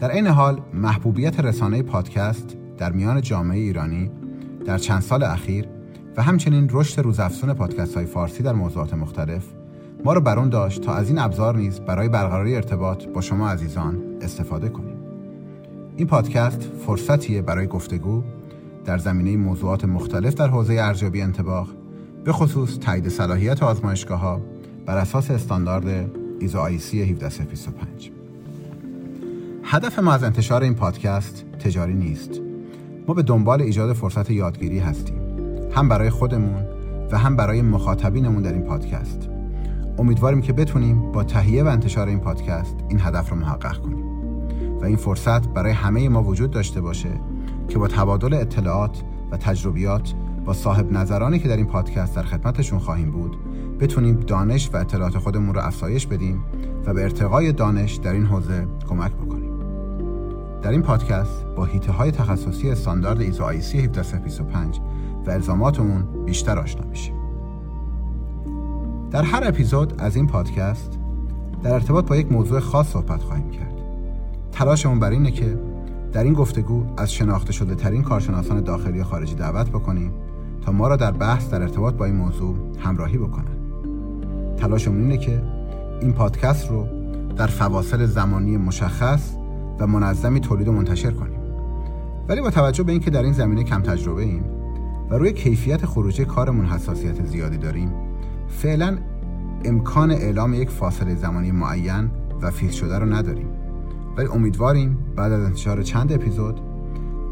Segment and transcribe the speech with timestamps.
[0.00, 4.10] در این حال محبوبیت رسانه پادکست در میان جامعه ایرانی
[4.66, 5.68] در چند سال اخیر
[6.16, 9.44] و همچنین رشد روزافزون پادکست های فارسی در موضوعات مختلف
[10.04, 14.02] ما رو برون داشت تا از این ابزار نیز برای برقراری ارتباط با شما عزیزان
[14.20, 14.96] استفاده کنیم.
[15.96, 18.22] این پادکست فرصتیه برای گفتگو
[18.84, 21.68] در زمینه موضوعات مختلف در حوزه ارزیابی انتباق
[22.24, 24.40] به خصوص تایید صلاحیت آزمایشگاه ها
[24.86, 26.10] بر اساس استاندارد
[26.40, 28.10] ایزو آیسی 17025
[29.64, 32.40] هدف ما از انتشار این پادکست تجاری نیست.
[33.08, 35.20] ما به دنبال ایجاد فرصت یادگیری هستیم.
[35.72, 36.66] هم برای خودمون
[37.10, 39.28] و هم برای مخاطبینمون در این پادکست.
[39.98, 44.04] امیدواریم که بتونیم با تهیه و انتشار این پادکست این هدف رو محقق کنیم
[44.80, 47.10] و این فرصت برای همه ما وجود داشته باشه
[47.68, 50.14] که با تبادل اطلاعات و تجربیات
[50.44, 53.36] با صاحب نظرانی که در این پادکست در خدمتشون خواهیم بود
[53.80, 56.44] بتونیم دانش و اطلاعات خودمون رو افزایش بدیم
[56.86, 59.50] و به ارتقای دانش در این حوزه کمک بکنیم.
[60.62, 64.80] در این پادکست با هیته های تخصصی استاندارد ایزو آیسی 17025
[65.26, 67.14] و الزاماتمون بیشتر آشنا میشیم.
[69.10, 70.98] در هر اپیزود از این پادکست
[71.62, 73.74] در ارتباط با یک موضوع خاص صحبت خواهیم کرد.
[74.52, 75.58] تلاشمون بر اینه که
[76.14, 80.12] در این گفتگو از شناخته شده ترین کارشناسان داخلی و خارجی دعوت بکنیم
[80.66, 83.56] تا ما را در بحث در ارتباط با این موضوع همراهی بکنن
[84.56, 85.42] تلاشمون اینه که
[86.00, 86.86] این پادکست رو
[87.36, 89.36] در فواصل زمانی مشخص
[89.78, 91.40] و منظمی تولید و منتشر کنیم.
[92.28, 94.44] ولی با توجه به اینکه در این زمینه کم تجربه ایم
[95.10, 97.92] و روی کیفیت خروجی کارمون حساسیت زیادی داریم
[98.48, 98.98] فعلا
[99.64, 102.10] امکان اعلام یک فاصله زمانی معین
[102.42, 103.63] و فیز شده رو نداریم.
[104.16, 106.60] ولی امیدواریم بعد از انتشار چند اپیزود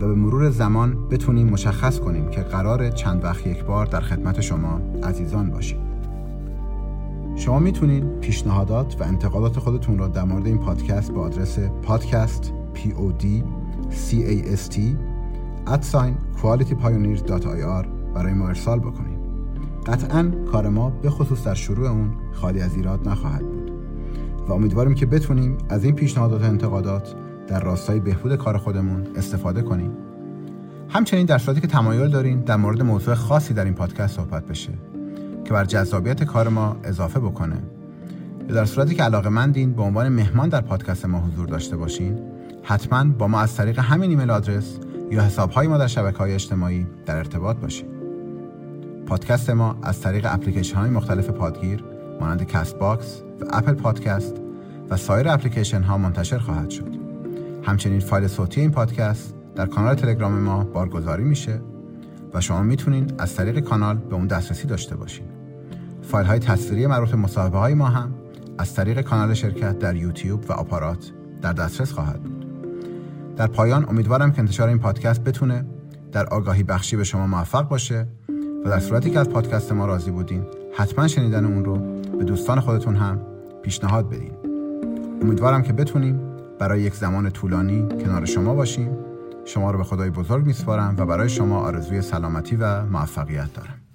[0.00, 4.40] و به مرور زمان بتونیم مشخص کنیم که قرار چند وقت یک بار در خدمت
[4.40, 5.78] شما عزیزان باشیم.
[7.36, 12.78] شما می‌تونید پیشنهادات و انتقادات خودتون را در مورد این پادکست با آدرس پادکست p
[12.78, 13.26] o d
[13.90, 14.78] c a s t
[16.42, 19.18] qualitypioneers.ir برای ما ارسال بکنید.
[19.86, 23.67] قطعا کار ما به خصوص در شروع اون خالی از ایراد نخواهد بود.
[24.48, 27.14] و امیدواریم که بتونیم از این پیشنهادات و انتقادات
[27.46, 29.90] در راستای بهبود کار خودمون استفاده کنیم.
[30.88, 34.72] همچنین در صورتی که تمایل دارین در مورد موضوع خاصی در این پادکست صحبت بشه
[35.44, 37.62] که بر جذابیت کار ما اضافه بکنه.
[38.48, 42.18] یا در صورتی که علاقه مندین به عنوان مهمان در پادکست ما حضور داشته باشین
[42.62, 44.78] حتما با ما از طریق همین email address
[45.10, 47.86] یا حساب های ما در شبکه های اجتماعی در ارتباط باشید
[49.06, 51.84] پادکست ما از طریق اپلیکیشن های مختلف پادگیر
[52.20, 54.34] مانند Castbox و Apple Podcast
[54.90, 56.94] و سایر اپلیکیشن ها منتشر خواهد شد.
[57.62, 61.60] همچنین فایل صوتی این پادکست در کانال تلگرام ما بارگذاری میشه
[62.34, 65.26] و شما می‌تونین از طریق کانال به اون دسترسی داشته باشین.
[66.02, 68.14] فایل های تصویری مربوط مصاحبه های ما هم
[68.58, 71.12] از طریق کانال شرکت در یوتیوب و آپارات
[71.42, 72.46] در دسترس خواهد بود.
[73.36, 75.66] در پایان امیدوارم که انتشار این پادکست بتونه
[76.12, 78.06] در آگاهی بخشی به شما موفق باشه
[78.64, 82.60] و در صورتی که از پادکست ما راضی بودین حتما شنیدن اون رو به دوستان
[82.60, 83.20] خودتون هم
[83.62, 84.32] پیشنهاد بدین.
[85.22, 86.20] امیدوارم که بتونیم
[86.58, 88.96] برای یک زمان طولانی کنار شما باشیم.
[89.44, 93.87] شما رو به خدای بزرگ میسپارم و برای شما آرزوی سلامتی و موفقیت دارم.